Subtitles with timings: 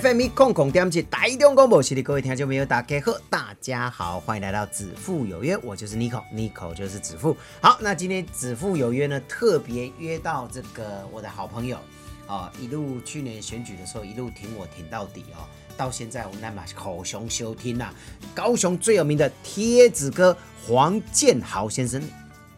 [0.00, 7.36] FM 一空空点起大中广播系的各位听众朋友，大家好，大家好，欢迎来到子父有约，我就是 Nico，Nico 就是子父。
[7.60, 11.78] 好，那今天子父有约呢，特别约到这个我的好朋友
[12.26, 15.46] 啊，一路去年选举的时候，一路挺我挺到底哦，
[15.76, 17.94] 到现在我们来把口雄修听啦，
[18.34, 20.36] 高雄最有名的贴子哥
[20.66, 22.02] 黄建豪先生。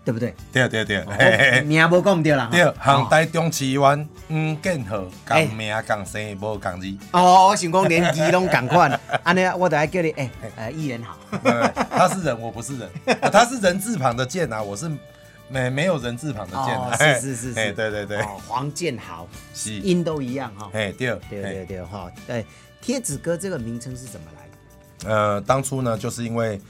[0.06, 0.32] 对不对？
[0.52, 2.48] 对对对，名无讲唔对啦。
[2.48, 6.96] 对，杭台中市湾黄建豪，讲名讲姓无讲字。
[7.10, 11.18] 哦，我想讲连字拢共款， 安尼我得爱叫你哎，呃，艺人好。
[11.90, 12.88] 他是人，我不是人，
[13.32, 14.88] 他是人字旁的建啊，我是
[15.48, 17.18] 没没有人字旁的建。
[17.18, 20.70] 是是是是，哎对对对，黄建豪，是音都一样哈。
[20.72, 22.46] 哎对对对对哈，对，
[22.80, 25.12] 贴纸哥这个名称是怎么来的？
[25.12, 26.60] 呃，当初呢，就是因为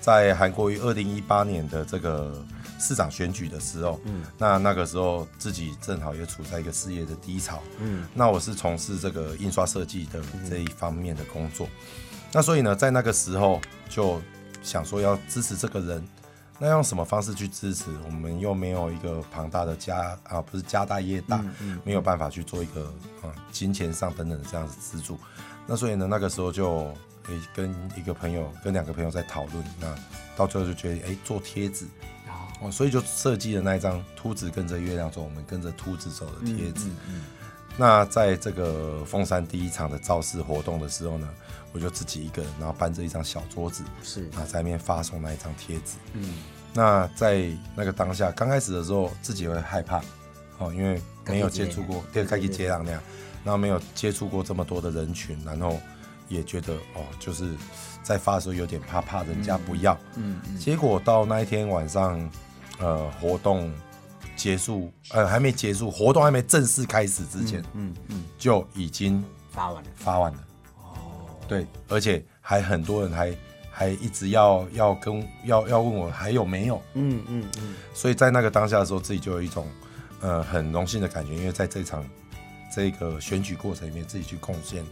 [0.00, 2.42] 在韩国于二零一八年的这个。
[2.78, 11.68] 市长选举的时候，嗯，那那个时候自己正好也处在一个事业的低潮，嗯，那我是从事这个印刷设计的这一方面的工作，
[12.32, 14.20] 那所以呢，在那个时候就
[14.62, 16.06] 想说要支持这个人，
[16.58, 17.86] 那用什么方式去支持？
[18.04, 21.42] 我们又没有一个庞大的家啊，不是家大业大，
[21.82, 25.18] 没有办法去做一个啊金钱上等等的这样子资助，
[25.66, 26.94] 那所以呢，那个时候就
[27.28, 29.94] 诶跟一个朋友跟两个朋友在讨论，那
[30.36, 31.86] 到最后就觉得诶做贴纸。
[32.60, 36.88] 哦，所以就设计了那一张秃子跟着月亮走，我们跟着秃子走的贴纸。
[37.76, 41.28] 那在这个凤山第一场的造势活动的时候呢，
[41.72, 45.96] 我就自己一个人，然后搬着一张小桌子，是啊，在面发送那一张贴纸。
[46.14, 46.38] 嗯，
[46.72, 50.00] 那在那个当下，刚开始的时候自己会害怕，
[50.56, 53.02] 哦，因为没有接触过，对，开始接浪那样，
[53.44, 55.78] 然后没有接触过这么多的人群，然后
[56.28, 57.54] 也觉得哦，就是。
[58.02, 62.20] 在发的时候有点怕怕人家不要，嗯，结果到那一天晚上，
[62.78, 63.72] 呃，活动
[64.36, 70.38] 结束，呃，还没结束，活动还没正式开始之前，嗯嗯，就已经发完了，发完了，
[70.78, 70.94] 哦，
[71.48, 73.34] 对，而且还很多人还
[73.70, 79.66] 还一直要要跟要要问我还有没有，嗯嗯嗯，所以在那个当下的时候，自己就有一种
[80.20, 82.04] 呃很荣幸的感觉，因为在这场
[82.74, 84.84] 这个选举过程里面，自己去贡献。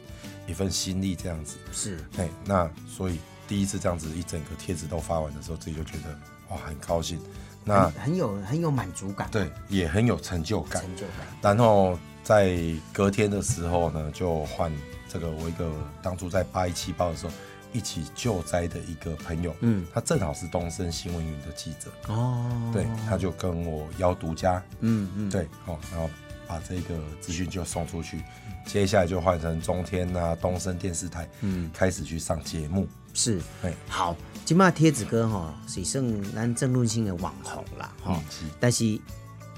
[0.47, 3.19] 一份心力这样子是，哎，那所以
[3.49, 6.15] 第一次这样子一整个贴纸都发完的时候，自己就觉得
[6.51, 7.19] 哇很高兴，
[7.65, 11.27] 那很有很有满足感，对，也很有成就感，成就感。
[11.41, 12.59] 然后在
[12.93, 14.71] 隔天的时候呢，就换
[15.09, 15.71] 这个我一个
[16.03, 17.33] 当初在八一七报的时候
[17.73, 26.09] 一起救灾的一个朋友，嗯，他正好是东森新闻云的记者哦，对，他就跟我邀独家，嗯嗯，对，哦，然后
[26.55, 28.23] 把这个资讯就送出去。
[28.65, 32.87] 接下来就换成中天啊、东森电视台，嗯，开始去上节目。
[33.13, 38.23] 是，哎，好，今麦贴子哥哈是算咱争论性的网红啦，哈，
[38.59, 38.99] 但是，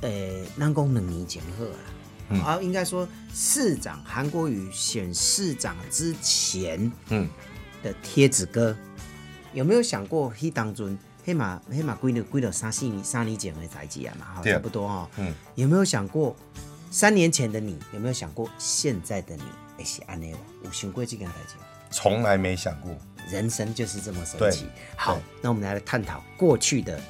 [0.00, 7.28] 呃，咱讲两年前后啦，啊，应该说市长韩国瑜选市长之前，嗯，
[7.82, 8.76] 的贴子哥，
[9.52, 16.34] 有没有想过去当中黑马黑马归了归了三四年三年前的代志啊嘛，哈，差不多哈，嗯，有没有想过？
[16.90, 19.42] 三年前的你有没有想过，现在的你
[19.78, 21.54] 也是安内我想过这个代志
[21.90, 22.90] 从来没想过，
[23.30, 24.66] 人生就是这么神奇。
[24.96, 27.00] 好，那我们来探讨过去的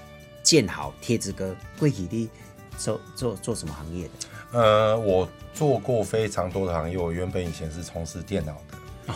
[0.43, 2.31] 建豪贴子哥，贵体的
[2.77, 4.13] 做做做什么行业的？
[4.53, 6.97] 呃，我做过非常多的行业。
[6.97, 9.15] 我原本以前是从事电脑的，哦，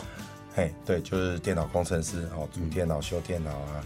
[0.54, 3.84] 嘿，对，就是电脑工程师，哦，组电脑、修电脑啊。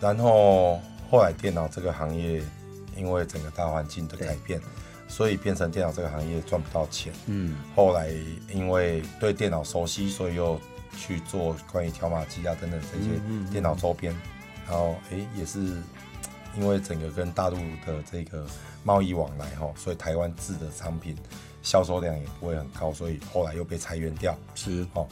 [0.00, 0.80] 然后
[1.10, 2.42] 后来电脑这个行业，
[2.96, 4.60] 因为整个大环境的改变。
[5.08, 7.12] 所以变成电脑这个行业赚不到钱。
[7.26, 8.08] 嗯，后来
[8.52, 10.60] 因为对电脑熟悉，所以又
[10.96, 14.14] 去做关于条码机啊等等这些电脑周边。
[14.68, 15.60] 然后哎，也是
[16.56, 17.56] 因为整个跟大陆
[17.86, 18.46] 的这个
[18.84, 21.16] 贸易往来哈，所以台湾制的商品
[21.62, 24.36] 销售量也不会很高，所以后来又被裁员掉。
[24.54, 25.08] 是哦，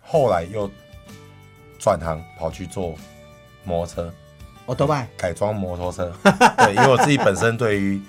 [0.00, 0.70] 后来又
[1.78, 2.94] 转行跑去做
[3.64, 4.14] 摩托车，
[4.66, 6.14] 哦，都拜改装摩托车。
[6.58, 8.00] 对，因为我自己本身对于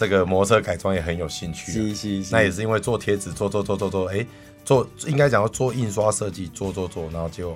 [0.00, 1.94] 这个摩托车改装也很有兴趣，
[2.30, 4.26] 那也是因为做贴纸，做做做做做，哎，
[4.64, 7.54] 做应该讲要做印刷设计，做做做，然后就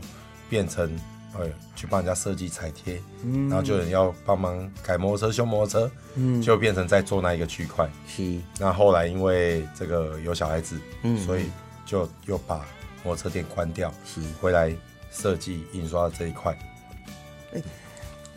[0.50, 0.94] 变成
[1.38, 3.00] 哎去帮人家设计彩贴，
[3.48, 7.90] 然后就有人要帮忙改摩托车、修摩托车，嗯，就变成在做那一个区块。
[8.06, 11.46] 是，那后来因为这个有小孩子，嗯，所以
[11.86, 12.56] 就又把
[13.02, 14.70] 摩托车店关掉，是，回来
[15.10, 16.54] 设计印刷这一块。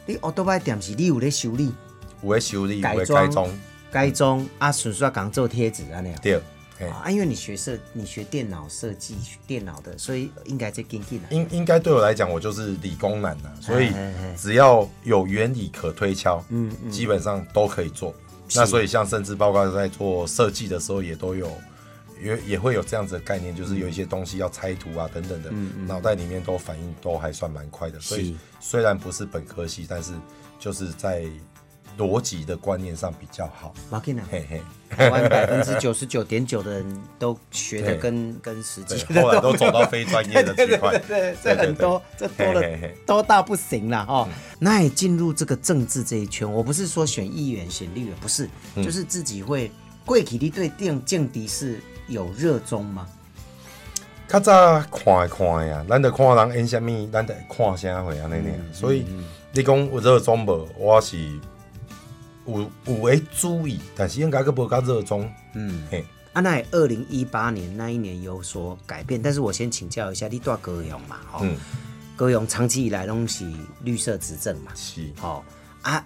[0.05, 1.73] 你奥多拜店是你有在修理、
[2.23, 3.49] 有在修理，有在改装
[3.91, 6.19] 改装，改装啊，纯粹讲做贴纸安尼啊。
[6.21, 6.41] 对，
[6.77, 11.27] 嘿啊，因为你学设，你学电脑设计、电脑的，所以应该在跟进啊。
[11.31, 13.91] 应应该对我来讲，我就是理工男呐、所以
[14.37, 18.13] 只要有原理可推敲，嗯，基本上都可以做。
[18.55, 21.51] 那所以像甚至包括在做设计的时候，也都有
[22.23, 25.51] 也也会有这样子的概念，就是有一些东西要拆图啊等等的，
[25.85, 27.99] 脑袋里面都反应都还算蛮快的。
[27.99, 30.13] 所以虽然不是本科系，但是
[30.57, 31.25] 就是在
[31.97, 33.73] 逻辑的观念上比较好。
[33.89, 40.97] 马吉娜，嘿嘿，台湾百分之九十九点九的人都学的跟 跟实际对，后来都走到非专业的 区块。
[41.07, 42.61] 对，这很多，这多了
[43.05, 44.27] 多到不行了哈。
[44.59, 49.71] 那也进入这个政治这一圈，我不是说选议员、选立委，不是，就是自己会。
[50.05, 53.05] 贵体力对电政敌是有热衷吗？
[54.25, 58.53] 较早看的看呀，咱得看人演什么，咱得看啥会安尼呢。
[58.71, 59.05] 所以
[59.51, 60.65] 你讲有热衷无？
[60.77, 61.17] 我是
[62.47, 65.29] 有有诶注意，但是应该个无较热衷。
[65.53, 66.03] 嗯，嘿，
[66.33, 71.17] 啊，那二零一八年那一年有所改变，但是我先请教一下，你住高雄嘛？
[71.33, 71.55] 哦、嗯
[72.15, 73.45] 高雄长期以来都是
[73.83, 74.71] 绿色执政嘛？
[74.73, 75.43] 是哦、
[75.83, 76.03] 啊，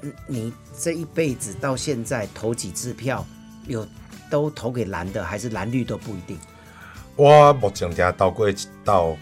[0.00, 0.50] 嗯你
[0.80, 3.22] 这一辈子到现在投几次票，
[3.66, 3.86] 有
[4.30, 6.38] 都投给蓝的，还是蓝绿都不一定。
[7.16, 9.14] 我目前才投过一道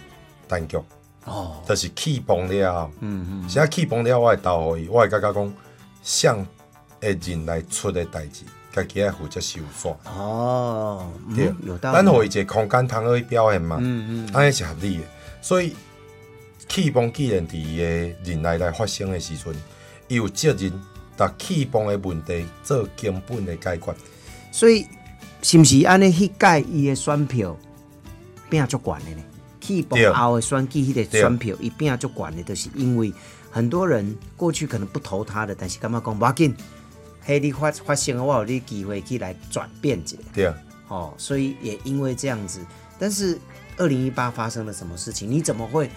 [0.47, 0.79] 单局，
[1.25, 2.89] 哦，就是气崩了。
[3.01, 5.53] 嗯嗯，现在气崩了，我会投互伊，我会感觉讲，
[6.03, 6.45] 向
[7.01, 9.97] 诶人来出的代志，家己要负责收线。
[10.05, 11.97] 哦，嗯对，有道理。
[11.97, 15.05] 咱互伊一个空间，通去表现嘛，嗯嗯，安尼是合理的。
[15.41, 15.75] 所以，
[16.69, 17.85] 气崩既然伫伊的
[18.25, 19.55] 人来来发生的时阵，
[20.09, 20.73] 伊有责任
[21.17, 23.95] 把气崩的问题做根本的解决。
[24.51, 24.87] 所以
[25.43, 27.57] 是不是安尼去改伊的选票
[28.49, 29.25] 变足悬的呢？
[29.61, 33.13] 去对崩后的选举迄个选票，伊变足悬的，就是因为
[33.53, 36.57] 很多人过去可能不投他的，但是干嘛讲无要紧，
[37.21, 40.17] 黑你发发生了，我有你机会去来转变一下。
[40.33, 40.57] 对啊，
[40.89, 42.61] 哦，所以也因为这样子，
[42.99, 43.39] 但是
[43.77, 45.31] 二零一八发生了什么事情？
[45.31, 45.91] 你怎么会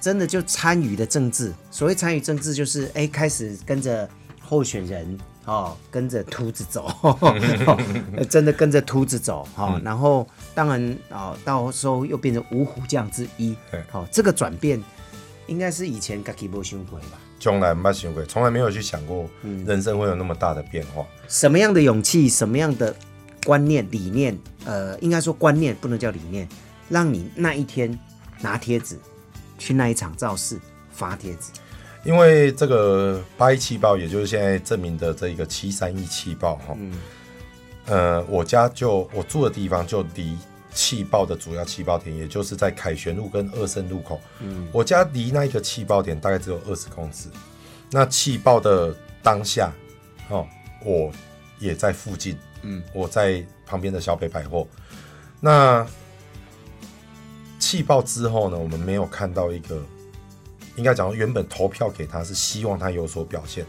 [0.00, 1.52] 真的就参与的政治？
[1.70, 4.08] 所谓参与政治，就是哎，开始跟着
[4.40, 7.76] 候选人哦，跟着秃子走，哦
[8.30, 14.82] 真的跟着秃子走哈、哦然后当然哦，到时候又变成五虎将之一对，好、这个转变
[15.50, 17.18] 应该是以前自己没想过吧？
[17.40, 19.28] 从来没想过，从来没有去想过
[19.66, 21.04] 人生会有那么大的变化。
[21.28, 22.94] 什么样的勇气，什么样的
[23.44, 26.48] 观念、理念，呃，应该说观念不能叫理念，
[26.88, 27.98] 让你那一天
[28.40, 28.96] 拿贴纸
[29.58, 30.56] 去那一场造势
[30.92, 31.50] 发贴纸。
[32.04, 36.76] 因为这个八一气爆，也就是现在证明的这一个七三一气爆哈，
[37.86, 40.38] 呃，我家就我住的地方就离
[40.72, 47.28] 气爆的主要气爆点，也就是在凯旋路跟二圣路口，嗯，我家离那一个气爆点大概只有二十公尺。
[47.90, 49.72] 那气爆的当下，
[50.28, 50.46] 哦，
[50.84, 51.10] 我
[51.58, 54.66] 也在附近，嗯，我在旁边的小北百货。
[55.40, 55.86] 那
[57.58, 59.82] 气爆之后呢，我们没有看到一个
[60.76, 63.66] 应该讲，原本投票给他是希望他有所表现，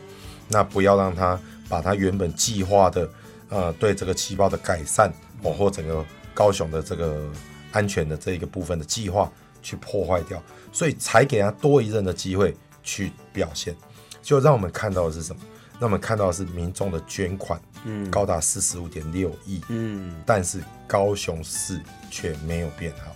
[0.47, 3.09] 那不要让他把他原本计划的
[3.49, 5.11] 呃对这个气爆的改善
[5.41, 7.29] 哦或整个高雄的这个
[7.71, 9.31] 安全的这一个部分的计划
[9.61, 10.41] 去破坏掉，
[10.71, 13.75] 所以才给他多一任的机会去表现，
[14.21, 15.41] 就让我们看到的是什么？
[15.79, 23.15] 让我们看到的是民众的捐款，嗯，高达四十五点六亿，嗯，但是高雄市却没有变好。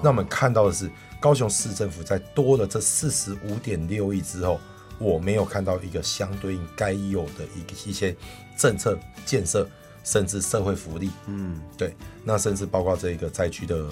[0.00, 0.88] 那我们看到的是，
[1.20, 4.60] 高雄市政府在多了这四十五点六亿之后，
[4.98, 8.14] 我没有看到一个相对应该有的一个一些
[8.56, 9.68] 政策建设，
[10.06, 13.84] 甚至社会福利，嗯，对，那甚至包括这个灾区的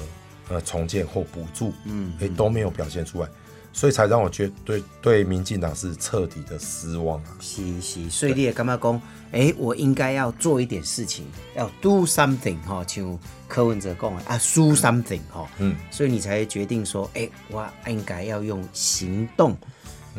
[0.49, 3.29] 呃重建或补助，嗯，诶都没有表现出来，
[3.73, 7.37] 所以才让我觉得对对民进党是彻底的失望啊。
[7.41, 9.03] 是是，所以你也感觉讲，
[9.33, 13.19] 哎、我应该要做一点事情，要 do something 哈，像
[13.49, 19.57] 柯文哲讲的啊，do something 哈，嗯，所以你才决定说，哎、我应该要用行动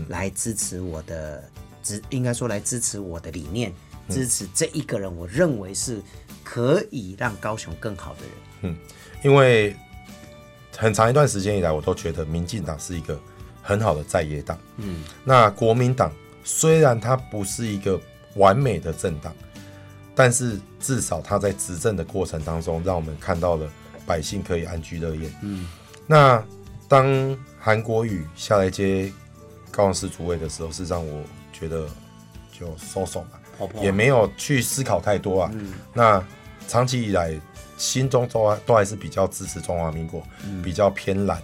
[0.09, 1.41] 来支持我的，
[1.81, 3.73] 支应该说来支持我的理念，
[4.09, 6.01] 支持这一个人，我认为是
[6.43, 8.31] 可以让高雄更好的人。
[8.61, 8.77] 嗯
[9.23, 9.75] 因为
[10.77, 13.19] 很长一段时间以来，我都觉得民进党是一个
[13.63, 14.57] 很好的在野党。
[14.77, 16.11] 嗯，那国民党
[16.43, 17.99] 虽然它不是一个
[18.35, 19.33] 完美的政党，
[20.13, 23.67] 但是至少它在执政的过程当中，让我们看到了
[24.05, 25.31] 百姓可以安居乐业。
[25.41, 25.67] 嗯，
[26.05, 26.43] 那
[26.87, 29.11] 当韩国瑜下来接
[29.71, 31.87] 高雄市主委的时候，是让我觉得
[32.51, 33.39] 就收手嘛。
[33.81, 35.51] 也没有去思考太多啊。
[35.93, 36.23] 那
[36.67, 37.39] 长期以来，
[37.77, 40.23] 心中都还都还是比较支持中华民国，
[40.63, 41.41] 比较偏蓝。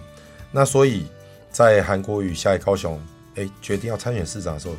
[0.50, 1.06] 那所以
[1.50, 3.00] 在韩国瑜下来高雄
[3.36, 4.74] 哎决定要参选市长的时候，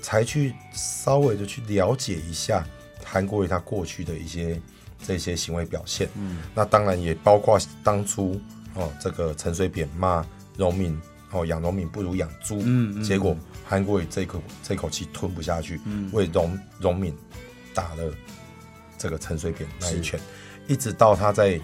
[0.00, 2.64] 才去稍微的去了解一下
[3.04, 4.60] 韩国瑜他过去的一些
[5.06, 6.08] 这些行为表现。
[6.14, 8.40] 嗯，那当然也包括当初
[8.74, 10.24] 哦，这个陈水扁骂
[10.56, 10.98] 农民
[11.30, 12.62] 哦，养农民不如养猪。
[13.02, 15.80] 结果韩国瑜这口这口气吞不下去，
[16.12, 17.16] 为农农民
[17.74, 18.12] 打了
[18.98, 20.18] 这个陈水扁那一拳，
[20.66, 21.60] 一直到他在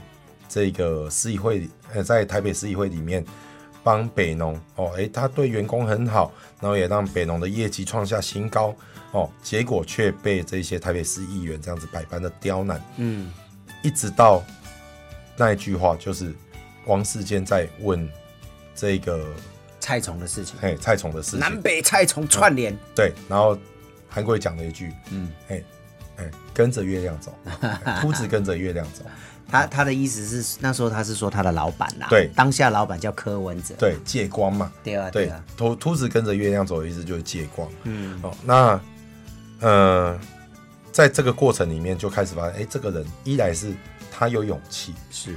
[0.49, 3.25] 这个市议会呃，在台北市议会里面。
[3.85, 8.75] 帮北农哦，诶，他对员工很好，然后也让北农的业绩创下新高
[9.13, 13.31] 哦，结果却被这些台北市议员这样子百般的刁难，嗯，
[13.85, 14.43] 一直到
[15.37, 16.35] 那一句话就是
[16.87, 18.11] 王世坚在问
[18.75, 19.25] 这个
[19.87, 23.57] 菜虫的事情，嘿，菜虫的事情，南北菜虫串联，对，然后
[24.09, 25.63] 韩国讲了一句，嗯，哎
[26.17, 27.33] 哎，跟着月亮走，
[28.03, 29.05] 秃子跟着月亮走。
[29.49, 38.81] 他他的意思是那时候他是说他的老板啦，对，当下老板叫柯文哲，对，借光嘛，对啊，对啊，秃秃子跟着月亮走的意思就是借光，嗯，哦，那
[39.61, 40.19] 呃，
[40.91, 43.73] 在这个过程里面就开始发现，哎，这个人一来是
[44.11, 45.37] 他有勇气，是，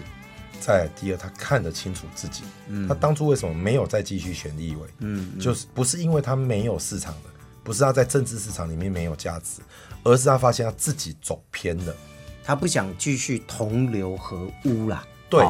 [0.59, 7.29] 在第二他看得清楚自己，嗯，他当初为什么没有再继续选立委，嗯，就是不是因为他没有市场的，
[7.63, 9.61] 不是他在政治市场里面没有价值，
[10.03, 11.95] 而是他发现他自己走偏了。
[12.43, 15.45] 他不想继续同流合污啦，对，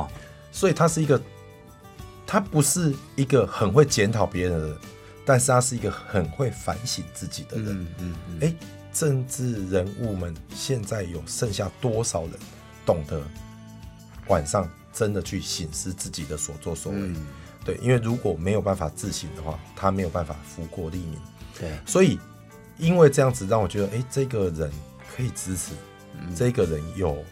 [0.52, 1.22] 所以他是一个，
[2.28, 4.78] 他不是一个很会检讨别人的人，
[5.24, 7.68] 但是他是一个很会反省自己的人。
[7.68, 8.40] 嗯嗯嗯。
[8.42, 8.54] 哎，
[8.92, 12.32] 政治人物们现在有剩下多少人
[12.86, 13.22] 懂得
[14.28, 17.14] 晚上真的去醒思自己的所作所为？
[17.64, 21.20] 对，因为如果没有办法自省的话，他没有办法福国利民。
[21.60, 22.20] 对，所以
[22.78, 24.72] 因为这样子让我觉得，哎，这个人
[25.16, 25.74] 可以支持。
[26.36, 27.24] 这个人有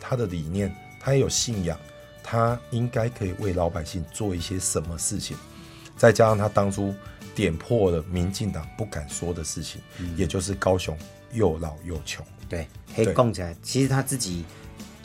[0.00, 1.78] 他的理念，他也有信仰，
[2.22, 5.36] 他应该可以为老百姓做一些什么事情。
[5.96, 6.94] 再加上他当初
[7.34, 9.80] 点破了民进党不敢说的事情，
[10.16, 10.96] 也就是高雄
[11.32, 12.24] 又老又穷。
[12.48, 13.54] 对，可以供起来。
[13.62, 14.44] 其实他自己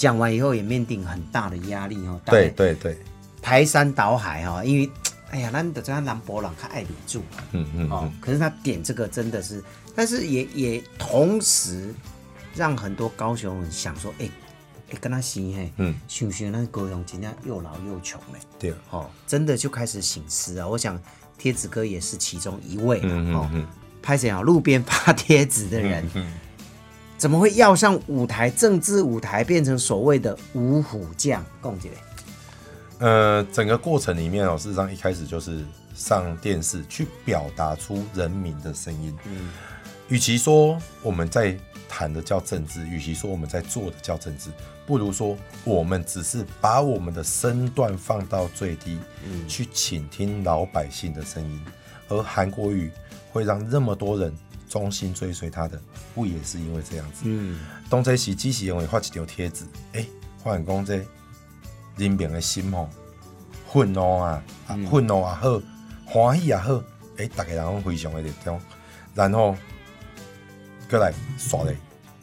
[0.02, 2.20] 讲完以后，也面临很大的压力哦。
[2.26, 2.98] 对对对，
[3.40, 4.90] 排山倒海哈，因为
[5.30, 9.64] 哎呀，那的这样南博朗他爱李柱，嗯嗯哦，可是他点这个真的是，
[9.96, 11.94] 但是也也同时。
[12.54, 14.30] 让很多高雄人想说，哎，
[14.90, 20.68] 哎，跟他行嘿，嗯，想想那高雄今天又老又穷嘞，对，哦，真的就开始醒思啊。
[20.68, 21.02] 我想
[21.38, 23.00] 贴纸哥也是其中一位
[23.34, 23.50] 哦，
[24.02, 24.42] 拍谁啊？
[24.42, 26.06] 路边发贴纸的人，
[27.22, 28.50] 怎么会要上舞台？
[28.50, 31.92] 政治舞台变成所谓的五虎将，共姐。
[32.98, 35.64] 呃，整个过程里面哦，事实上一开始就是
[35.94, 39.16] 上电视去表达出人民的声音。
[39.26, 39.52] 嗯，
[40.08, 41.56] 与其说我们在
[41.88, 44.50] 谈的叫政治，与其说我们在做的叫政治，
[44.88, 48.98] 不如说我们只是把我们的身段放到最低，
[49.30, 51.62] 嗯，去倾听老百姓的声音。
[52.10, 52.92] 而韩国语
[53.32, 54.36] 会让那么多人
[54.72, 55.78] 忠心追随他的，
[56.16, 57.24] 不也是因为这样子？
[57.26, 57.60] 嗯，
[57.90, 60.06] 东这时机器人会画几条贴纸，哎，
[60.42, 60.96] 发现讲这
[61.98, 62.90] 人民的心吼，
[63.70, 64.42] 愤怒啊，
[64.90, 65.62] 愤怒也好，
[66.06, 66.82] 欢喜也好，
[67.18, 68.58] 哎，大家人拢非常的热衷，
[69.14, 69.58] 然后。
[70.90, 71.78] 过来刷嘞，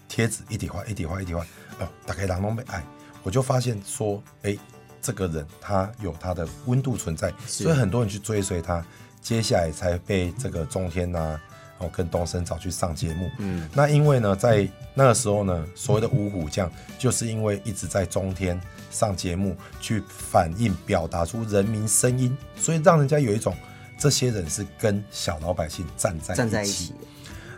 [0.09, 1.41] 贴纸一滴画一滴画一滴画，
[1.81, 2.85] 哦，大概人拢被爱，
[3.23, 4.59] 我就发现说，哎，
[5.01, 8.85] 这个人他有他的温度存在，所以很多人去追随他，
[9.23, 11.41] 接下来才被这个中天呐，
[11.79, 13.31] 哦跟东升早去上节目。
[13.39, 23.55] 嗯，那因为呢，在那个时候呢，所谓的五虎将，就是因为一直在中天上节目，去反映表达出人民声音，所以让人家有一种
[23.99, 26.93] 这些人是跟小老百姓站在站在一起。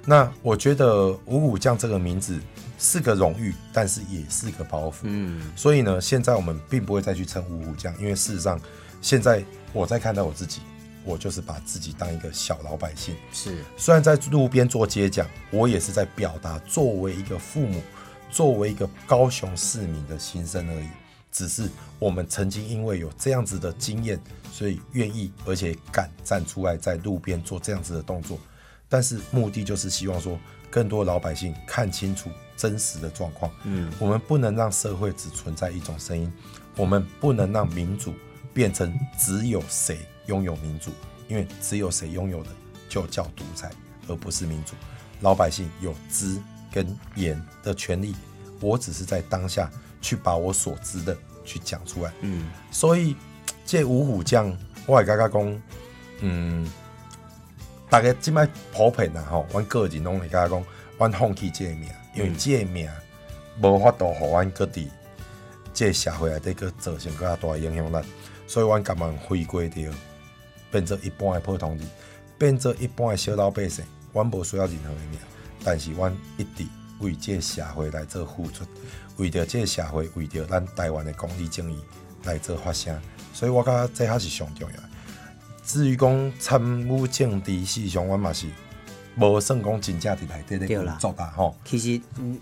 [0.04, 2.40] 那我觉得五虎将这个名字
[2.78, 4.94] 是个荣誉，但是也是个包袱。
[5.02, 8.58] 嗯，所以呢，现在我们并不会再去称五虎将，因为事实上，
[9.02, 10.62] 现在我在看到我自己，
[11.04, 13.14] 我就是把自己当一个小老百姓。
[13.32, 17.82] 是，虽然在路边做街讲，我也是在表达作为一个父母，
[18.30, 20.88] 作为一个高雄市民的心声而已。
[21.32, 21.68] 只是
[22.00, 24.20] 我们曾经因为有这样子的经验，
[24.52, 28.36] 所以愿意而且敢站出来在路边做这样子的动作。
[28.88, 30.36] 但是目的就是希望说，
[30.68, 33.48] 更多老百姓看清楚真实的状况。
[33.62, 36.32] 嗯，我们不能让社会只存在一种声音，
[36.76, 38.12] 我们不能让民主
[38.52, 40.90] 变成只有谁拥有民主，
[41.28, 42.50] 因为只有谁拥有的
[42.88, 43.70] 就叫独裁，
[44.08, 44.74] 而不是民主。
[45.20, 46.40] 老百姓有知
[46.72, 48.14] 跟言的权利，
[48.60, 52.12] 我只是在当下去把我所知的去讲出来。
[52.20, 53.16] 嗯，所以
[53.66, 55.62] 这五虎将，我也刚刚讲，
[56.20, 56.70] 嗯。
[57.90, 60.64] 大家即摆普遍啊吼，阮个人拢会甲讲，
[60.96, 62.88] 阮放弃这个命，因为这个命
[63.60, 64.88] 无法度互阮各地
[65.74, 68.06] 这社会内底个造成更加大影响力，
[68.46, 69.90] 所以阮甘愿回归掉，
[70.70, 71.90] 变做一般的普通人，
[72.38, 75.18] 变做一般的小老百姓，阮无需要任何的命，
[75.64, 76.64] 但是阮一直
[77.00, 78.64] 为这个社会来做付出，
[79.16, 81.78] 为着这个社会，为着咱台湾的公理正义
[82.24, 82.98] 来做发声，
[83.32, 84.78] 所以我感觉这还是上重要。
[85.64, 88.48] 至于讲参与政治，事实上阮嘛是
[89.16, 92.40] 无算讲真正伫内底咧对啦工作啦吼，其实，嗯，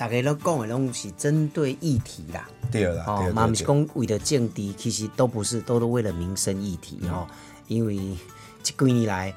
[0.00, 7.28] 大家都讲的拢是针对议题啦，对啦，哦，对嘛不是讲为了政敌，其实都不是，都是为了民生议题哦。
[7.68, 8.16] 因为
[8.62, 9.34] 这几年来，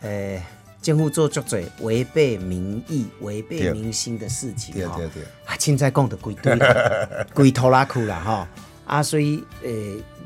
[0.00, 0.42] 呃，
[0.80, 4.94] 政府做足多违背民意、违背民心的事情哦。
[4.96, 8.48] 对对对啊，现在讲的鬼堆啦， 鬼拖拉苦啦哈。
[8.86, 9.70] 啊，所以呃，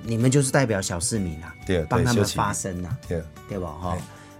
[0.04, 2.96] 你们就是代表小市民啦对对，帮他们发声啦。
[3.08, 3.72] 对对吧？
[3.72, 3.98] 哈，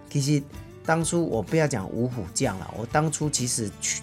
[0.09, 0.41] 其实
[0.87, 4.01] 当初我不要讲五虎将了，我当初其实全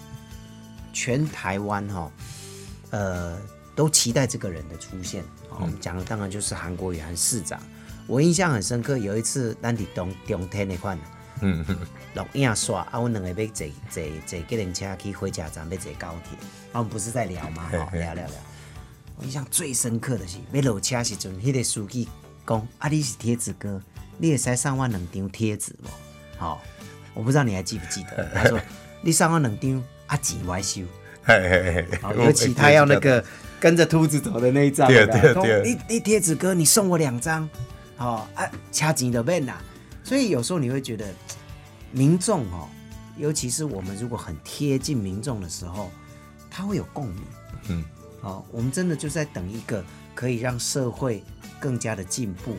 [0.92, 2.10] 全台湾哈，
[2.90, 3.38] 呃，
[3.74, 5.22] 都期待这个人的出现。
[5.50, 7.60] 哦我们讲的当然就是韩国瑜韩市长。
[8.06, 10.98] 我印象很深刻，有一次咱伫冬冬天那款，
[11.40, 11.78] 嗯嗯，
[12.14, 16.38] 录影刷啊，阮两个要坐坐坐计程车去火车站要坐高铁，
[16.72, 17.68] 啊，我们不是在聊吗？
[17.70, 18.30] 哈， 聊聊聊。
[19.16, 22.08] 我印象最深刻的是，要落车时阵，迄、个司机
[22.46, 23.82] 讲：“啊，你是贴纸哥，
[24.16, 25.88] 你会使送我两张贴纸无？”
[26.38, 26.62] 好、
[27.14, 28.30] 我不知道你还记不记得？
[28.32, 28.58] 他说
[29.02, 30.82] ：“你送我两张，啊，几歪修。
[31.22, 33.24] 嘿嘿嘿”尤其他要那个
[33.60, 37.48] 跟着秃子走的那一张，对对对你你贴纸哥，你送我两张，
[37.98, 39.62] 哦、啊，掐紧的免啦。
[40.02, 41.06] 所以有时候你会觉得，
[41.92, 42.66] 民众哦，
[43.18, 45.90] 尤其是我们如果很贴近民众的时候，
[46.50, 47.22] 他会有共鸣。
[47.68, 47.84] 嗯，
[48.22, 49.84] 哦，我们真的就在等一个
[50.14, 51.22] 可以让社会
[51.60, 52.56] 更加的进步，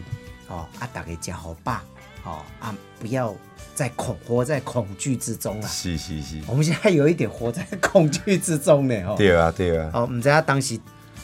[0.47, 1.83] 哦啊，大家加好吧，
[2.23, 2.41] 哦。
[2.59, 3.35] 啊，不要
[3.75, 5.67] 再恐活在恐惧之中啊。
[5.67, 9.15] 是是是，我们现在有一点活在恐惧之中呢，哦。
[9.17, 10.79] 对啊对啊，哦，唔知道当时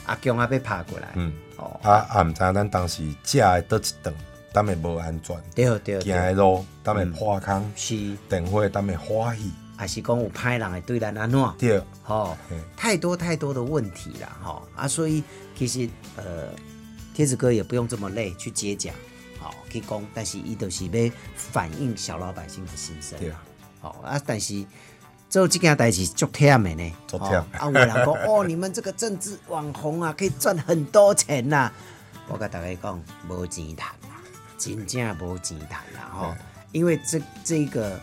[0.06, 4.14] 阿强啊被拍过来，嗯，哦，啊啊，毋知影咱当时食的倒一顿，
[4.52, 11.52] 咱会无安全，对对行的对，路咱会破空，是，电话咱会欢喜，还是讲有歹人会对咱安怎？
[11.58, 12.36] 对，哦。
[12.50, 15.22] 嗯，太多太多的问题了哈、啊，所以
[15.54, 16.48] 其实呃，
[17.14, 19.00] 贴子哥也不用这么累去接讲，好、
[19.80, 23.42] 去讲，但是伊都是要反映小老百姓的心声，对啊，
[23.80, 24.64] 好、啊，但是
[25.28, 27.40] 做这件代志足忝的呢，足忝。
[27.40, 31.70] 哦啊，有人讲 哦，你们这个政治网红啊，可以赚很多钱呐、
[32.28, 34.20] 我跟大家讲，无钱谈啦，
[34.58, 37.98] 真正无钱谈啦哈、嗯因为这这个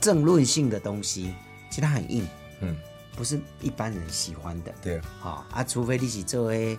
[0.00, 1.32] 政论性的东西，
[1.70, 2.28] 其实它很硬。
[2.60, 2.76] 嗯，
[3.16, 4.74] 不是一般人喜欢的。
[4.82, 6.78] 对，好、啊，除非你是作为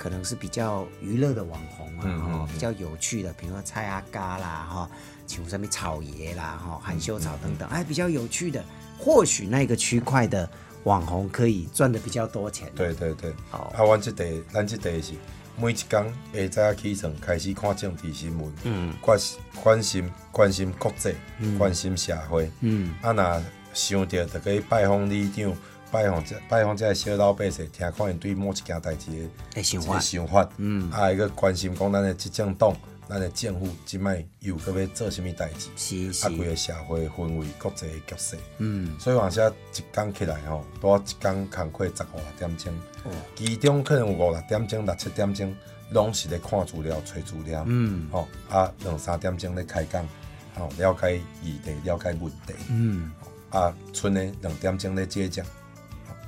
[0.00, 4.90] 可能是比较娱乐的网红啊，嗯哈、嗯比较有趣的，比如说蔡阿嘎啦，哈、
[5.26, 8.64] 请什么草爷啦，哈、含羞草等等，哎，比较有趣的，
[8.98, 10.48] 或许那个区块的
[10.84, 15.12] 网红可以赚的比较多钱。，对对对，好啊，阮即地，咱即地是
[15.58, 18.94] 每一工下早起床开始看政治新闻，嗯。
[19.02, 19.18] 关
[19.62, 21.14] 关心关心国际，
[21.58, 23.42] 关心社会，嗯，啊，若
[23.74, 25.54] 想着就去拜访里长，
[25.90, 30.90] 拜访这拜访这个小老百姓，听看因对某一件代志的一个想法，想法，嗯。
[30.90, 32.76] 啊，会去关心讲咱的执政党、
[33.08, 42.72] 咱的政府即摆又搁要做啥物代志，是啊，规，个社会氛围、国际的局势，嗯，所以有时一工起来吼，拄啊一工工课十五六点钟，
[43.04, 45.54] 哦，其中可能有五六点钟、六七点钟，
[45.90, 48.08] 拢是咧看资料、找资料，嗯。
[48.12, 50.06] 吼、啊，两三点钟咧开讲，
[50.54, 53.10] 吼、了解议题、了解问题，嗯，
[53.50, 55.50] 啊，剩的两点钟咧接讲，吼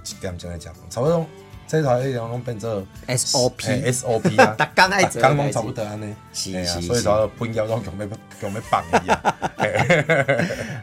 [0.05, 1.27] 一点钟咧食饭，差不多
[1.67, 8.07] 这套内容拢变做 SOP 嘿 SOP 啊， 逐工爱做的工拢差不多安尼，是嘿啊所以说本业拢强要
[8.41, 9.37] 强要放伊啊，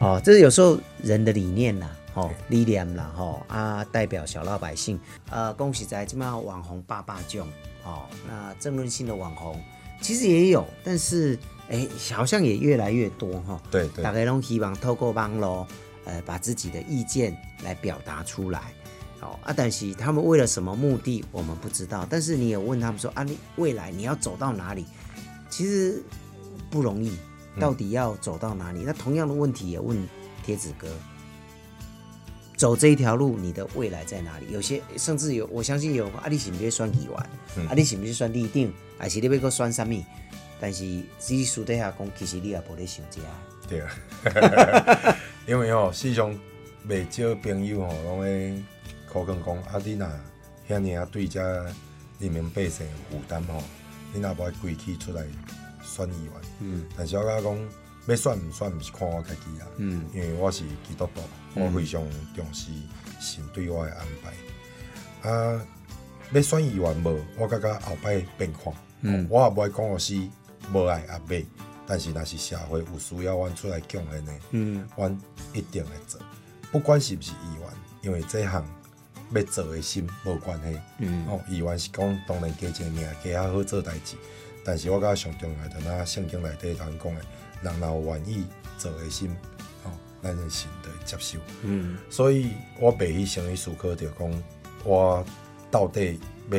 [0.00, 4.98] 哦，这是有时候人的理念啦，哦，理念啦，吼、啊，代表小老百姓。
[5.30, 7.46] 呃，恭喜在今嘛网红爸爸囧，
[7.84, 9.60] 哦，那争论性的网红
[10.00, 14.02] 其实也有，但是哎，好像也越来越多哈、对对。
[14.02, 15.64] 大家都希望透过网络，
[16.04, 18.60] 呃，把自己的意见来表达出来。
[19.20, 22.06] 好、啊，但是他们为了什么目的，我们不知道。
[22.08, 24.86] 但是你也问他们说啊，你未来你要走到哪里？
[25.50, 26.02] 其实
[26.70, 27.16] 不容易，
[27.58, 28.82] 到底要走到哪里？
[28.84, 29.96] 那同样的问题也问
[30.42, 30.88] 贴子哥，
[32.56, 34.46] 走这一条路，你的未来在哪里？
[34.50, 37.66] 有些甚至有，我相信有啊，你是不是选议员？
[37.68, 38.72] 啊，你是不是选立定？
[38.96, 39.94] 还是你要个选什么？
[40.58, 43.30] 但是只私底下讲，其实你也无咧想这样。
[43.68, 45.16] 对啊，
[45.48, 46.34] 因为吼、世上
[46.88, 48.62] 袂少朋友吼、拢会
[49.12, 50.08] 口讲讲，啊，你若
[50.68, 51.42] 遐尔啊对遮
[52.18, 53.62] 人民百姓有负担吼，
[54.14, 55.24] 你若无爱规气出来
[55.82, 56.86] 选议员，嗯。
[56.96, 57.68] 但是我甲讲
[58.06, 60.04] 要选毋选，毋是看我家己啊，嗯。
[60.14, 61.22] 因为我是基督徒，
[61.54, 62.02] 我非常
[62.34, 62.70] 重视
[63.20, 65.28] 神对我的安排。
[65.28, 65.60] 啊，
[66.32, 69.26] 要选议员无，我感觉后摆变看，嗯。
[69.28, 70.14] 我也无爱讲我是
[70.72, 71.46] 无爱也袂，
[71.86, 75.18] 但是若是社会有需要，阮出来贡献的，嗯，阮
[75.52, 76.20] 一定会做，
[76.70, 77.68] 不管是毋是议员，
[78.02, 78.64] 因为这项
[79.34, 80.80] 要做的心无关系。
[80.98, 84.16] 嗯哦，议员是讲当然加一个名，加较好做代志，
[84.64, 87.22] 但是我感觉上重要的，咱圣经内底头讲的，
[87.62, 88.44] 人若有愿意
[88.78, 89.30] 做的心，
[89.84, 89.90] 哦，
[90.22, 91.38] 咱的心就会接受。
[91.62, 94.42] 嗯所以我袂去先去思考着讲，
[94.84, 95.24] 我
[95.70, 96.18] 到底
[96.50, 96.58] 要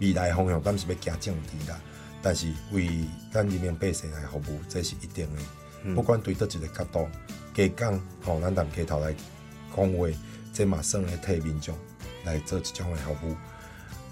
[0.00, 1.80] 未来方向，咱是要行政治啦，
[2.22, 2.88] 但是为
[3.32, 5.42] 咱人民百姓来服务，这是一定的。
[5.94, 7.06] 不管对倒一个角度，
[7.52, 9.14] 加讲吼，咱从街头来
[9.76, 10.08] 讲话，
[10.54, 11.76] 这嘛算咧替民众
[12.24, 13.36] 来做一种的服务。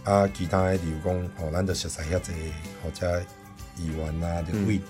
[0.05, 2.33] 啊，其他的例如讲，吼，咱着熟悉遐济，
[2.83, 3.23] 或者
[3.77, 4.81] 议员啊、立委，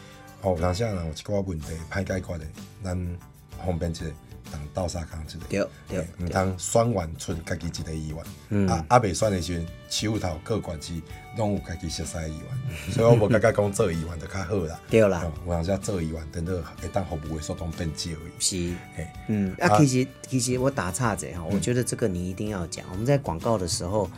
[0.40, 2.46] 吼，有当时啊，若有一寡问题歹解决的，
[2.82, 3.18] 咱
[3.64, 4.10] 方便一个，
[4.52, 5.46] 当斗相共一个。
[5.48, 8.14] 对对嘿毋通选完出家己一个议
[8.50, 11.02] 员，啊啊未选的时阵，手头各县市
[11.38, 12.46] 拢有家己熟悉的议员，
[12.92, 14.78] 所以我无感觉讲做议员就较好啦。
[14.90, 18.32] 对啦哦有当时做议员，等到会当服务的速度变少而已。
[18.38, 18.74] 是。
[18.94, 22.84] 嘿，嗯，啊，其实其实我打岔者哈，我觉得这个你一定要讲。
[22.92, 24.10] 我们在广告的时候，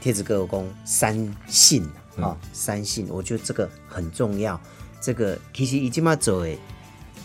[0.00, 4.58] 贴子哥有讲三信啊，三信，我觉得这个很重要。
[5.00, 6.58] 这个其实已经嘛做诶，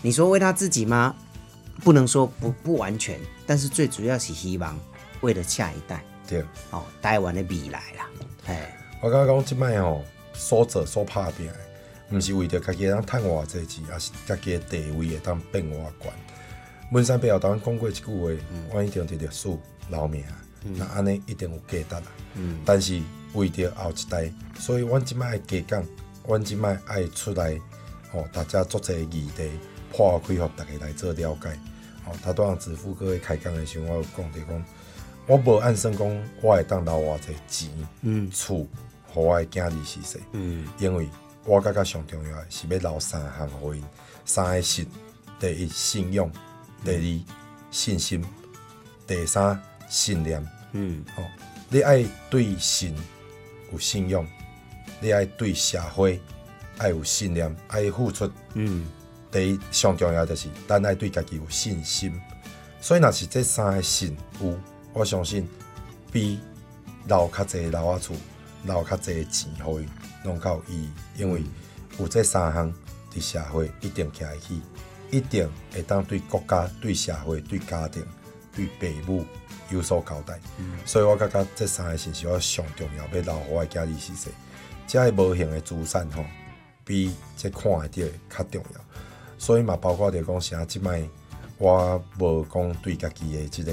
[0.02, 1.14] 你说为他自己吗？
[1.86, 4.76] 不能说不不完全，但是最主要是希望
[5.20, 8.10] 为了下一代对，哦，台湾的未来啦，
[8.46, 11.54] 哎，我感觉讲即摆吼，所做所拍拼的，
[12.10, 16.12] 毋是为着家己会当趁偌济钱，也是家己的地位会当变偌悬。
[16.90, 18.36] 文山背后当讲过一句话，
[18.74, 19.48] 我一定伫历史
[19.88, 20.24] 留名，
[20.64, 22.12] 那安尼一定有价值啦。
[22.64, 23.00] 但是
[23.34, 25.86] 为着后一代，所以阮即摆爱加讲，
[26.26, 27.56] 阮即摆爱出来，
[28.10, 29.48] 吼、大家做这个议题
[29.92, 31.56] 破开，互大家来做了解。
[32.06, 34.64] 吼、他都让子富各位开讲的时候，我有讲着讲，
[35.26, 38.66] 我无按算讲我会当留偌济钱，嗯，厝，
[39.08, 40.20] 互我的囝儿是谁？
[40.32, 41.08] 嗯因为
[41.44, 43.84] 我感觉上重要的是要留三项互因，
[44.24, 44.86] 三个信：
[45.38, 46.30] 第一信用，
[46.84, 47.34] 第二
[47.70, 48.24] 信心，
[49.06, 50.46] 第三信念。
[50.72, 51.22] 嗯吼、
[51.68, 52.94] 你爱对神
[53.72, 54.26] 有信用，
[55.00, 56.20] 你爱对社会
[56.78, 58.30] 爱有信念，爱付出。
[58.54, 58.86] 嗯
[59.36, 62.18] 第一上重要就是咱爱对家己有信心。
[62.80, 64.58] 所以若是这三个信有，
[64.94, 65.46] 我相信
[66.10, 66.40] 比
[67.06, 68.16] 留较济留啊厝，
[68.64, 69.86] 留较济钱互伊，
[70.24, 70.90] 拢较有意义。
[71.16, 71.42] 因为
[71.98, 72.72] 有这三项
[73.12, 74.62] 伫社会一定徛会起，
[75.10, 78.02] 一定会当对国家、对社会、对家庭、
[78.54, 78.66] 对
[79.02, 79.26] 父母
[79.68, 80.40] 有所交代。
[80.86, 84.32] 所以我感觉这三个信是我上重要，要留互我的家己是说，
[84.86, 86.24] 遮个无形的资产吼，
[86.86, 88.85] 比这看会着较重要。
[89.38, 91.02] 所以嘛，包括着讲啥，即摆
[91.58, 93.72] 我无讲对家己的即、个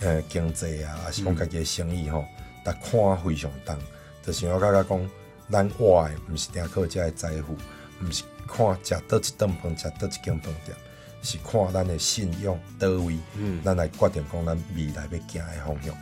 [0.00, 2.24] 呃经济啊，还是讲家己的生意吼，
[2.64, 2.92] 但看
[3.24, 3.76] 非常重。
[4.22, 5.10] 就是我感觉讲，
[5.50, 7.56] 咱活的毋是定靠遮个财富，
[8.02, 10.76] 毋是看食倒一顿饭，食倒一间饭店，
[11.22, 13.18] 是看咱的信用倒位，
[13.64, 15.96] 咱来决定讲咱未来要行的方向。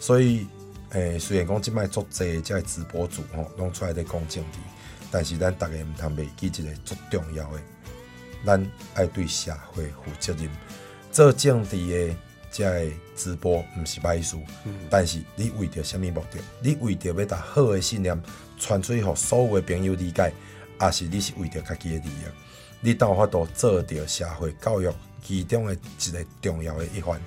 [0.00, 0.46] 所以，
[0.90, 4.58] 诶、虽然讲即摆足济遮个直播主吼，拢出来咧讲政治，
[5.10, 7.60] 但是咱逐个毋通袂记一个足重要的。
[8.44, 10.48] 咱爱对社会负责任。
[11.10, 12.16] 做政治的
[12.50, 14.36] 遮个直播毋是歹事，
[14.90, 16.40] 但是你为着什么目的？
[16.60, 18.20] 你为着要把好的信念
[18.58, 20.32] 传出去，互所有的朋友理解，
[20.78, 22.24] 还是你是为着家己的利益？
[22.80, 27.20] 你当有法度做着社会教育其中的一个重要的一环，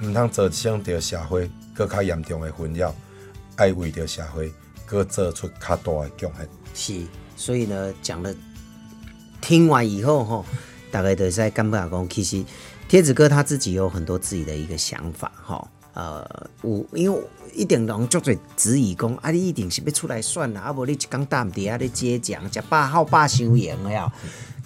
[0.00, 2.94] 毋通造成着社会更较严重的纷扰，
[3.56, 4.52] 爱为着社会
[4.86, 6.48] 搁做出较大的贡献。
[6.74, 7.06] 是，
[7.36, 8.34] 所以呢，讲了，
[9.42, 10.44] 听完以后哈，
[10.90, 12.42] 大概都是在感觉讲，其实
[12.88, 15.68] 贴子哥他自己有很多自己的一个想法哈。
[15.94, 16.26] 呃，
[16.62, 17.20] 有因为
[17.52, 24.10] 一定人足侪质疑讲，啊，你一定是要出来算啦，啊，无你一讲淡伫啊，你接讲，食饱好饱收盐了呀。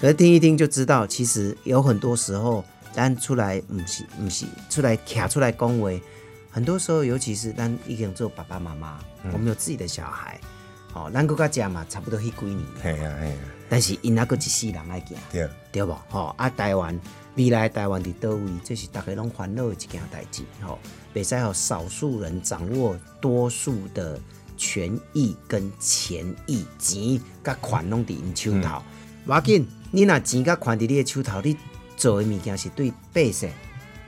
[0.00, 6.00] 可是听一听就知道，其实有很多时候，咱出来唔是唔是出来卡出来恭维，
[6.48, 9.00] 很多时候，尤其是咱已经做爸爸妈妈，
[9.32, 10.38] 我们有自己的小孩，
[10.92, 15.98] 哦，咱搁较食嘛，差不多迄几年，嘿啊嘿啊，但是因那个一世人爱行，对，对无？
[16.08, 16.98] 吼、啊，台湾
[17.34, 20.78] 未来台湾伫倒位，这是大家拢烦恼的一件代志，吼、
[21.14, 24.18] 袂使互少数人掌握多数的
[24.56, 28.82] 权益跟钱益，钱甲权拢伫因手头。
[29.26, 31.56] 无要紧，你若钱甲权伫你的手头，你
[31.96, 33.50] 做的物件是对百姓、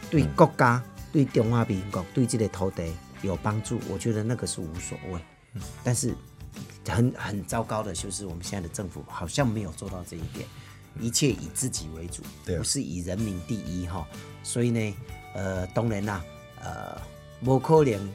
[0.09, 2.85] 对国家、对中华民国、对这个土地
[3.23, 5.21] 有帮助，我觉得那个是无所谓。
[5.83, 6.15] 但是
[6.89, 10.47] 很很糟糕的就是我们现在的政府好像没有做到这一点，
[10.99, 14.07] 一切以自己为主，不是以人民第一哈。
[14.43, 14.95] 所以呢，
[15.35, 16.25] 呃，当然啦，
[16.63, 17.01] 呃，
[17.45, 18.13] 不可能，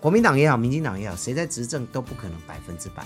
[0.00, 3.04] 国民党也好，民进党也好，谁在执政都不可能百分之百，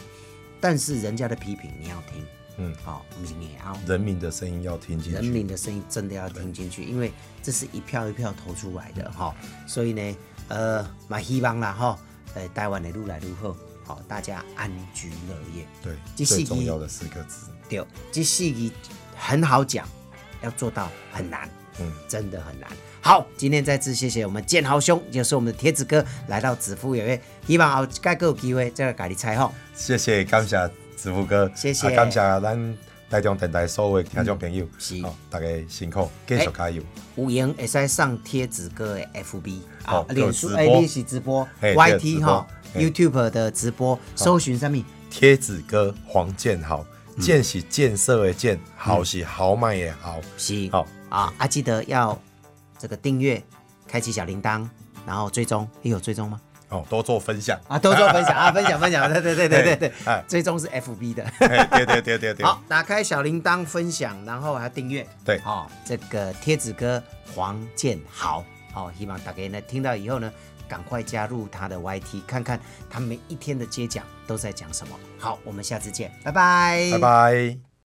[0.61, 2.25] 但是人家的批评你要听，
[2.57, 3.77] 嗯，哦，不是硬凹。
[3.87, 5.17] 人民的声音要听进去。
[5.17, 9.35] 人民的声音真的要听进去，因为这是一票一票投出来的哈、
[9.67, 10.17] 所以呢，
[10.49, 11.99] 呃，蛮希望啦哈，
[12.35, 15.67] 呃，台湾的路来路好，好、大家安居乐业。
[15.83, 17.49] 对，这是最重要的四个字。
[17.69, 18.73] 对，这是一
[19.17, 19.87] 很好讲，
[20.43, 21.49] 要做到很难，
[21.81, 22.71] 嗯，真的很难。
[23.01, 29.53] 好，今天再次谢谢我们建豪兄，也是我们的铁子哥来到子父有约，希望后盖个有机会再来给你采访。
[29.75, 30.57] 谢谢，感谢
[30.97, 32.79] 子福哥，谢谢啊感谢咱
[33.11, 36.83] 台中电台所有的听众朋友，是哦，大家辛苦，继续加油。
[37.17, 44.85] 有闲会使上贴子哥的 FB 啊好，脸书有直播哎，你是直播，YT 哈嘿，YouTube 的直播，搜寻上面。
[45.11, 46.85] 贴子哥黄建豪，
[47.17, 47.23] 嗯。
[47.23, 50.21] 建是建设的建，豪是豪迈的豪。
[50.37, 50.69] 是。
[50.71, 50.87] 好。
[51.09, 52.19] 啊啊，记得要
[52.79, 53.43] 这个订阅，
[53.87, 54.67] 开启小铃铛，
[55.07, 56.41] 然后追踪，也有追踪吗？
[56.71, 57.61] 哦，多做分享。
[57.69, 59.93] 啊，多做分享 啊，分享分享，对对对对对对。
[60.07, 61.23] 哎，追踪是 FB 的。
[61.39, 65.07] 嘿对对对对对，好，打开小铃铛分享，然后还要订阅。
[65.23, 65.39] 对。
[65.45, 67.03] 哦，这个贴子哥
[67.35, 70.33] 黄建豪，好、希望大家呢听到以后呢，
[70.73, 72.59] 赶快加入他的 YT，看看
[72.89, 74.99] 他每一天的接讲都在讲什么。
[75.19, 77.72] 好，我们下次见，拜拜，拜拜。